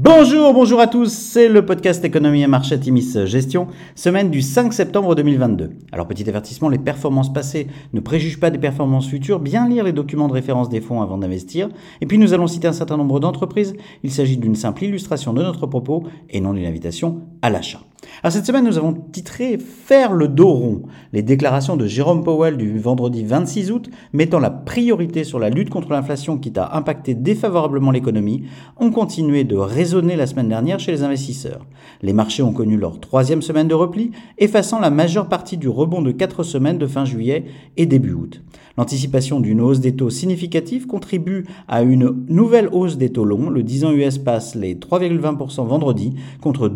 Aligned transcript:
Bonjour, 0.00 0.54
bonjour 0.54 0.78
à 0.78 0.86
tous, 0.86 1.12
c'est 1.12 1.48
le 1.48 1.66
podcast 1.66 2.04
Économie 2.04 2.42
et 2.42 2.46
Marché 2.46 2.78
Timis 2.78 3.16
Gestion, 3.24 3.66
semaine 3.96 4.30
du 4.30 4.42
5 4.42 4.72
septembre 4.72 5.16
2022. 5.16 5.70
Alors 5.90 6.06
petit 6.06 6.28
avertissement, 6.28 6.68
les 6.68 6.78
performances 6.78 7.32
passées 7.32 7.66
ne 7.92 7.98
préjugent 7.98 8.38
pas 8.38 8.50
des 8.50 8.60
performances 8.60 9.08
futures, 9.08 9.40
bien 9.40 9.68
lire 9.68 9.82
les 9.82 9.90
documents 9.90 10.28
de 10.28 10.34
référence 10.34 10.68
des 10.68 10.80
fonds 10.80 11.02
avant 11.02 11.18
d'investir, 11.18 11.68
et 12.00 12.06
puis 12.06 12.18
nous 12.18 12.32
allons 12.32 12.46
citer 12.46 12.68
un 12.68 12.72
certain 12.72 12.96
nombre 12.96 13.18
d'entreprises, 13.18 13.74
il 14.04 14.12
s'agit 14.12 14.36
d'une 14.36 14.54
simple 14.54 14.84
illustration 14.84 15.32
de 15.32 15.42
notre 15.42 15.66
propos 15.66 16.04
et 16.30 16.40
non 16.40 16.54
d'une 16.54 16.66
invitation 16.66 17.22
à 17.42 17.50
l'achat. 17.50 17.80
Cette 18.28 18.46
semaine, 18.46 18.64
nous 18.64 18.78
avons 18.78 18.92
titré 18.92 19.58
Faire 19.58 20.12
le 20.12 20.28
dos 20.28 20.50
rond, 20.50 20.82
les 21.12 21.22
déclarations 21.22 21.76
de 21.76 21.86
Jérôme 21.86 22.24
Powell 22.24 22.56
du 22.56 22.78
vendredi 22.78 23.24
26 23.24 23.70
août, 23.70 23.90
mettant 24.12 24.38
la 24.38 24.50
priorité 24.50 25.24
sur 25.24 25.38
la 25.38 25.50
lutte 25.50 25.70
contre 25.70 25.92
l'inflation 25.92 26.36
qui 26.36 26.52
a 26.56 26.76
impacté 26.76 27.14
défavorablement 27.14 27.90
l'économie, 27.90 28.44
ont 28.76 28.90
continué 28.90 29.44
de 29.44 29.56
résonner 29.56 30.16
la 30.16 30.26
semaine 30.26 30.48
dernière 30.48 30.80
chez 30.80 30.92
les 30.92 31.04
investisseurs. 31.04 31.64
Les 32.02 32.12
marchés 32.12 32.42
ont 32.42 32.52
connu 32.52 32.76
leur 32.76 33.00
troisième 33.00 33.42
semaine 33.42 33.68
de 33.68 33.74
repli, 33.74 34.10
effaçant 34.36 34.80
la 34.80 34.90
majeure 34.90 35.28
partie 35.28 35.56
du 35.56 35.68
rebond 35.68 36.02
de 36.02 36.12
quatre 36.12 36.42
semaines 36.42 36.78
de 36.78 36.86
fin 36.86 37.04
juillet 37.04 37.46
et 37.76 37.86
début 37.86 38.12
août. 38.12 38.42
L'anticipation 38.76 39.40
d'une 39.40 39.60
hausse 39.60 39.80
des 39.80 39.96
taux 39.96 40.08
significative 40.08 40.86
contribue 40.86 41.46
à 41.66 41.82
une 41.82 42.14
nouvelle 42.28 42.68
hausse 42.70 42.96
des 42.96 43.10
taux 43.10 43.24
longs. 43.24 43.50
Le 43.50 43.64
10 43.64 43.84
ans 43.86 43.92
US 43.92 44.18
passe 44.18 44.54
les 44.54 44.76
3,20% 44.76 45.66
vendredi 45.66 46.14
contre 46.40 46.68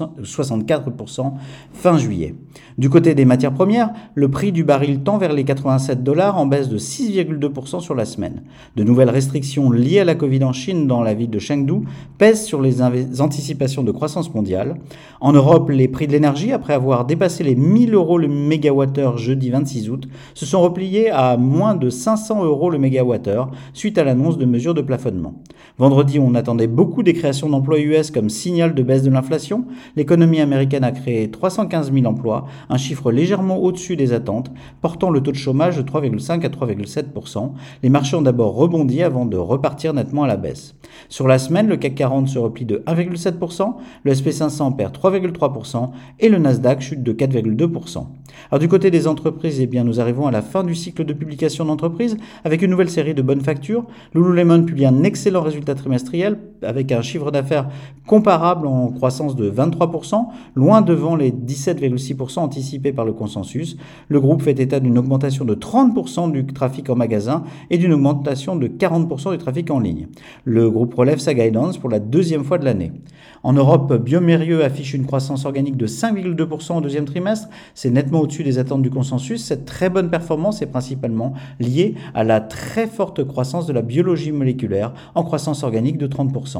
2,64% 0.00 1.32
fin 1.72 1.98
juillet. 1.98 2.34
Du 2.78 2.88
côté 2.88 3.14
des 3.14 3.24
matières 3.24 3.52
premières, 3.52 3.90
le 4.14 4.30
prix 4.30 4.52
du 4.52 4.64
baril 4.64 5.00
tend 5.00 5.18
vers 5.18 5.32
les 5.32 5.44
87 5.44 6.02
dollars 6.02 6.38
en 6.38 6.46
baisse 6.46 6.68
de 6.68 6.78
6,2% 6.78 7.80
sur 7.80 7.94
la 7.94 8.04
semaine. 8.04 8.42
De 8.76 8.84
nouvelles 8.84 9.10
restrictions 9.10 9.70
liées 9.70 10.00
à 10.00 10.04
la 10.04 10.14
Covid 10.14 10.44
en 10.44 10.52
Chine 10.52 10.86
dans 10.86 11.02
la 11.02 11.14
ville 11.14 11.30
de 11.30 11.38
Chengdu 11.38 11.86
pèsent 12.18 12.44
sur 12.44 12.60
les 12.60 12.82
anticipations 13.20 13.82
de 13.82 13.92
croissance 13.92 14.32
mondiale. 14.34 14.76
En 15.20 15.32
Europe, 15.32 15.70
les 15.70 15.88
prix 15.88 16.06
de 16.06 16.12
l'énergie, 16.12 16.52
après 16.52 16.74
avoir 16.74 17.04
dépassé 17.04 17.44
les 17.44 17.54
1000 17.54 17.94
euros 17.94 18.18
le 18.18 18.28
mégawattheure 18.28 19.18
jeudi 19.18 19.50
26 19.50 19.90
août, 19.90 20.08
se 20.34 20.46
sont 20.46 20.60
repliés 20.60 21.10
à 21.10 21.36
moins 21.36 21.74
de 21.74 21.90
500 21.90 22.44
euros 22.44 22.70
le 22.70 22.78
mégawattheure 22.78 23.50
suite 23.72 23.98
à 23.98 24.04
l'annonce 24.04 24.38
de 24.38 24.44
mesures 24.44 24.74
de 24.74 24.82
plafonnement. 24.82 25.34
Vendredi, 25.78 26.18
on 26.18 26.34
attendait 26.34 26.66
beaucoup 26.66 27.02
des 27.02 27.14
créations 27.14 27.48
d'emplois 27.48 27.80
US 27.80 28.10
comme 28.10 28.30
signal 28.30 28.74
de 28.74 28.82
baisse 28.82 29.02
de 29.02 29.10
l'inflation. 29.10 29.64
L'économie 29.96 30.40
américaine 30.40 30.84
a 30.84 30.92
créé 30.92 31.30
315 31.30 31.92
000 31.92 32.06
emplois, 32.06 32.46
un 32.68 32.76
chiffre 32.76 33.12
légèrement 33.12 33.58
au-dessus 33.58 33.96
des 33.96 34.12
attentes, 34.12 34.50
portant 34.80 35.10
le 35.10 35.22
taux 35.22 35.32
de 35.32 35.36
chômage 35.36 35.76
de 35.76 35.82
3,5 35.82 36.44
à 36.44 36.48
3,7%. 36.48 37.52
Les 37.82 37.88
marchés 37.88 38.16
ont 38.16 38.22
d'abord 38.22 38.54
rebondi 38.54 39.02
avant 39.02 39.26
de 39.26 39.36
repartir 39.36 39.94
nettement 39.94 40.24
à 40.24 40.26
la 40.26 40.36
baisse. 40.36 40.74
Sur 41.08 41.28
la 41.28 41.38
semaine, 41.38 41.68
le 41.68 41.76
CAC 41.76 41.94
40 41.94 42.28
se 42.28 42.38
replie 42.38 42.64
de 42.64 42.82
1,7%, 42.86 43.74
le 44.04 44.12
SP500 44.12 44.76
perd 44.76 44.96
3,3% 44.96 45.90
et 46.20 46.28
le 46.28 46.38
Nasdaq 46.38 46.80
chute 46.80 47.02
de 47.02 47.12
4,2%. 47.12 48.06
Alors 48.50 48.58
du 48.58 48.68
côté 48.68 48.90
des 48.90 49.06
entreprises, 49.06 49.60
eh 49.60 49.66
bien, 49.66 49.84
nous 49.84 50.00
arrivons 50.00 50.26
à 50.26 50.30
la 50.30 50.42
fin 50.42 50.64
du 50.64 50.74
cycle 50.74 51.04
de 51.04 51.12
publication 51.12 51.64
d'entreprise 51.64 52.16
avec 52.44 52.62
une 52.62 52.70
nouvelle 52.70 52.90
série 52.90 53.14
de 53.14 53.22
bonnes 53.22 53.40
factures. 53.40 53.84
Lululemon 54.14 54.64
publie 54.64 54.86
un 54.86 55.02
excellent 55.02 55.42
résultat 55.42 55.74
trimestriel 55.74 56.38
avec 56.64 56.92
un 56.92 57.02
chiffre 57.02 57.30
d'affaires 57.30 57.68
comparable 58.06 58.66
en 58.66 58.88
croissance 58.88 59.36
de 59.36 59.50
23%, 59.50 60.26
loin 60.54 60.82
devant 60.82 61.16
les 61.16 61.30
17,6% 61.30 62.40
anticipés 62.40 62.92
par 62.92 63.04
le 63.04 63.12
consensus. 63.12 63.76
Le 64.08 64.20
groupe 64.20 64.42
fait 64.42 64.58
état 64.58 64.80
d'une 64.80 64.98
augmentation 64.98 65.44
de 65.44 65.54
30% 65.54 66.32
du 66.32 66.46
trafic 66.46 66.90
en 66.90 66.96
magasin 66.96 67.44
et 67.70 67.78
d'une 67.78 67.92
augmentation 67.92 68.56
de 68.56 68.66
40% 68.66 69.32
du 69.32 69.38
trafic 69.38 69.70
en 69.70 69.80
ligne. 69.80 70.08
Le 70.44 70.70
groupe 70.70 70.94
relève 70.94 71.18
sa 71.18 71.34
guidance 71.34 71.78
pour 71.78 71.90
la 71.90 72.00
deuxième 72.00 72.44
fois 72.44 72.58
de 72.58 72.64
l'année. 72.64 72.92
En 73.44 73.52
Europe, 73.52 73.92
Biomérieux 73.94 74.64
affiche 74.64 74.94
une 74.94 75.04
croissance 75.04 75.44
organique 75.46 75.76
de 75.76 75.86
5,2% 75.86 76.78
au 76.78 76.80
deuxième 76.80 77.04
trimestre. 77.04 77.48
C'est 77.74 77.90
nettement 77.90 78.20
au-dessus 78.20 78.44
des 78.44 78.58
attentes 78.58 78.82
du 78.82 78.90
consensus. 78.90 79.44
Cette 79.44 79.64
très 79.64 79.90
bonne 79.90 80.10
performance 80.10 80.62
est 80.62 80.66
principalement 80.66 81.34
liée 81.58 81.94
à 82.14 82.22
la 82.22 82.40
très 82.40 82.86
forte 82.86 83.24
croissance 83.24 83.66
de 83.66 83.72
la 83.72 83.82
biologie 83.82 84.32
moléculaire 84.32 84.92
en 85.14 85.24
croissance 85.24 85.64
organique 85.64 85.98
de 85.98 86.06
30%. 86.06 86.51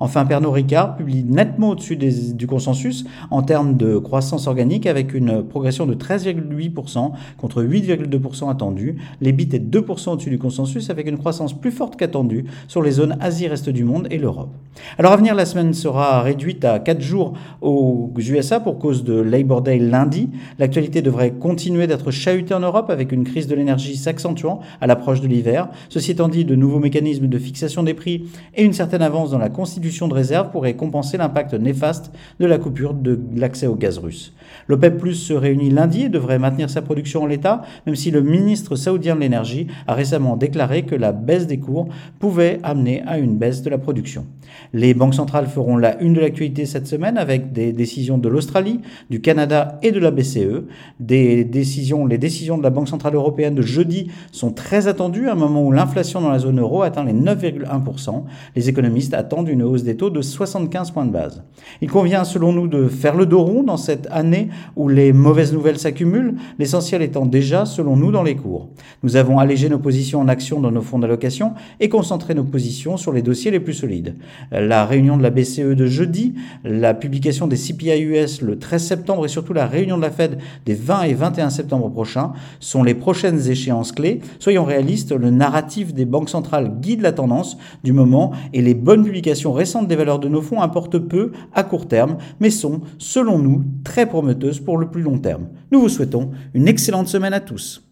Enfin, 0.00 0.26
Pernod 0.26 0.52
Ricard 0.52 0.96
publie 0.96 1.24
nettement 1.24 1.70
au-dessus 1.70 1.96
du 1.96 2.46
consensus 2.46 3.04
en 3.30 3.42
termes 3.42 3.76
de 3.76 3.98
croissance 3.98 4.46
organique 4.46 4.86
avec 4.86 5.14
une 5.14 5.42
progression 5.42 5.86
de 5.86 5.94
13,8% 5.94 7.12
contre 7.38 7.62
8,2% 7.62 8.50
attendu. 8.50 8.96
L'EBIT 9.20 9.54
est 9.54 9.64
2% 9.64 10.10
au-dessus 10.10 10.30
du 10.30 10.38
consensus 10.38 10.90
avec 10.90 11.06
une 11.06 11.18
croissance 11.18 11.52
plus 11.52 11.70
forte 11.70 11.96
qu'attendue 11.96 12.44
sur 12.68 12.82
les 12.82 12.92
zones 12.92 13.16
Asie-Reste 13.20 13.70
du 13.70 13.84
monde 13.84 14.08
et 14.10 14.18
l'Europe. 14.18 14.50
Alors 14.98 15.12
à 15.12 15.16
venir, 15.16 15.34
la 15.34 15.46
semaine 15.46 15.72
sera 15.72 16.22
réduite 16.22 16.64
à 16.64 16.78
4 16.78 17.00
jours 17.00 17.34
aux 17.60 18.10
USA 18.18 18.60
pour 18.60 18.78
cause 18.78 19.04
de 19.04 19.14
Labor 19.14 19.62
Day 19.62 19.78
lundi. 19.78 20.30
L'actualité 20.58 21.02
devrait 21.02 21.32
continuer 21.32 21.86
d'être 21.86 22.10
chahutée 22.10 22.54
en 22.54 22.60
Europe 22.60 22.90
avec 22.90 23.12
une 23.12 23.24
crise 23.24 23.46
de 23.46 23.54
l'énergie 23.54 23.96
s'accentuant 23.96 24.60
à 24.80 24.86
l'approche 24.86 25.20
de 25.20 25.28
l'hiver. 25.28 25.68
Ceci 25.88 26.12
étant 26.12 26.28
dit, 26.28 26.44
de 26.44 26.54
nouveaux 26.54 26.80
mécanismes 26.80 27.28
de 27.28 27.38
fixation 27.38 27.82
des 27.82 27.94
prix 27.94 28.24
et 28.54 28.64
une 28.64 28.72
certaine 28.72 29.02
avance 29.02 29.23
dans 29.30 29.38
la 29.38 29.48
constitution 29.48 30.08
de 30.08 30.14
réserve 30.14 30.50
pourraient 30.50 30.74
compenser 30.74 31.16
l'impact 31.16 31.54
néfaste 31.54 32.12
de 32.40 32.46
la 32.46 32.58
coupure 32.58 32.94
de 32.94 33.18
l'accès 33.36 33.66
au 33.66 33.74
gaz 33.74 33.98
russe. 33.98 34.34
L'OPEP 34.68 35.12
se 35.12 35.32
réunit 35.32 35.70
lundi 35.70 36.02
et 36.02 36.08
devrait 36.08 36.38
maintenir 36.38 36.70
sa 36.70 36.82
production 36.82 37.22
en 37.22 37.26
l'état, 37.26 37.62
même 37.86 37.96
si 37.96 38.10
le 38.10 38.22
ministre 38.22 38.76
saoudien 38.76 39.14
de 39.16 39.20
l'énergie 39.20 39.66
a 39.86 39.94
récemment 39.94 40.36
déclaré 40.36 40.84
que 40.84 40.94
la 40.94 41.12
baisse 41.12 41.46
des 41.46 41.58
cours 41.58 41.88
pouvait 42.18 42.60
amener 42.62 43.02
à 43.06 43.18
une 43.18 43.36
baisse 43.36 43.62
de 43.62 43.70
la 43.70 43.78
production. 43.78 44.26
Les 44.72 44.94
banques 44.94 45.14
centrales 45.14 45.46
feront 45.46 45.76
la 45.76 46.00
une 46.00 46.14
de 46.14 46.20
l'actualité 46.20 46.66
cette 46.66 46.86
semaine 46.86 47.18
avec 47.18 47.52
des 47.52 47.72
décisions 47.72 48.18
de 48.18 48.28
l'Australie, 48.28 48.80
du 49.10 49.20
Canada 49.20 49.78
et 49.82 49.92
de 49.92 49.98
la 49.98 50.10
BCE. 50.10 50.64
Les 51.00 51.44
décisions 51.44 52.06
de 52.06 52.62
la 52.62 52.70
Banque 52.70 52.88
Centrale 52.88 53.14
Européenne 53.14 53.54
de 53.54 53.62
jeudi 53.62 54.10
sont 54.32 54.52
très 54.52 54.86
attendues 54.88 55.28
à 55.28 55.32
un 55.32 55.36
moment 55.36 55.62
où 55.64 55.72
l'inflation 55.72 56.20
dans 56.20 56.30
la 56.30 56.38
zone 56.38 56.60
euro 56.60 56.82
atteint 56.82 57.04
les 57.04 57.12
9,1%. 57.12 58.24
Les 58.56 58.68
économistes 58.68 59.13
attendent 59.14 59.48
une 59.48 59.62
hausse 59.62 59.82
des 59.82 59.96
taux 59.96 60.10
de 60.10 60.20
75 60.20 60.90
points 60.90 61.06
de 61.06 61.10
base. 61.10 61.42
Il 61.80 61.90
convient 61.90 62.24
selon 62.24 62.52
nous 62.52 62.68
de 62.68 62.88
faire 62.88 63.14
le 63.14 63.26
dos 63.26 63.42
rond 63.42 63.62
dans 63.62 63.76
cette 63.76 64.06
année 64.10 64.48
où 64.76 64.88
les 64.88 65.12
mauvaises 65.12 65.52
nouvelles 65.52 65.78
s'accumulent, 65.78 66.34
l'essentiel 66.58 67.02
étant 67.02 67.26
déjà 67.26 67.64
selon 67.64 67.96
nous 67.96 68.12
dans 68.12 68.22
les 68.22 68.36
cours. 68.36 68.68
Nous 69.02 69.16
avons 69.16 69.38
allégé 69.38 69.68
nos 69.68 69.78
positions 69.78 70.20
en 70.20 70.28
action 70.28 70.60
dans 70.60 70.70
nos 70.70 70.82
fonds 70.82 70.98
d'allocation 70.98 71.54
et 71.80 71.88
concentré 71.88 72.34
nos 72.34 72.44
positions 72.44 72.96
sur 72.96 73.12
les 73.12 73.22
dossiers 73.22 73.50
les 73.50 73.60
plus 73.60 73.74
solides. 73.74 74.16
La 74.50 74.84
réunion 74.84 75.16
de 75.16 75.22
la 75.22 75.30
BCE 75.30 75.74
de 75.74 75.86
jeudi, 75.86 76.34
la 76.64 76.94
publication 76.94 77.46
des 77.46 77.56
CPI 77.56 78.02
US 78.02 78.40
le 78.42 78.58
13 78.58 78.84
septembre 78.84 79.24
et 79.24 79.28
surtout 79.28 79.52
la 79.52 79.66
réunion 79.66 79.96
de 79.96 80.02
la 80.02 80.10
Fed 80.10 80.38
des 80.66 80.74
20 80.74 81.02
et 81.02 81.14
21 81.14 81.50
septembre 81.50 81.90
prochains 81.90 82.32
sont 82.60 82.82
les 82.82 82.94
prochaines 82.94 83.48
échéances 83.48 83.92
clés. 83.92 84.20
Soyons 84.38 84.64
réalistes, 84.64 85.12
le 85.12 85.30
narratif 85.30 85.94
des 85.94 86.04
banques 86.04 86.30
centrales 86.30 86.80
guide 86.80 87.00
la 87.00 87.12
tendance 87.12 87.56
du 87.82 87.92
moment 87.92 88.32
et 88.52 88.62
les 88.62 88.74
bonnes 88.74 88.93
publications 89.02 89.52
récentes 89.52 89.88
des 89.88 89.96
valeurs 89.96 90.18
de 90.18 90.28
nos 90.28 90.42
fonds 90.42 90.62
importent 90.62 90.98
peu 90.98 91.32
à 91.52 91.64
court 91.64 91.88
terme, 91.88 92.18
mais 92.38 92.50
sont, 92.50 92.82
selon 92.98 93.38
nous, 93.38 93.64
très 93.82 94.06
prometteuses 94.06 94.60
pour 94.60 94.78
le 94.78 94.90
plus 94.90 95.02
long 95.02 95.18
terme. 95.18 95.48
Nous 95.72 95.80
vous 95.80 95.88
souhaitons 95.88 96.30
une 96.52 96.68
excellente 96.68 97.08
semaine 97.08 97.34
à 97.34 97.40
tous. 97.40 97.82